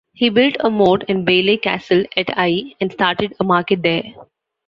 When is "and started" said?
2.81-3.35